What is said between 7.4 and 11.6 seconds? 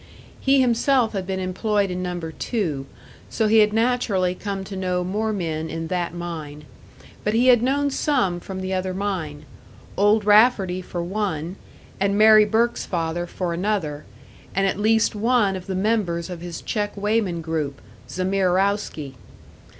had known some from the other mine Old Rafferty for one,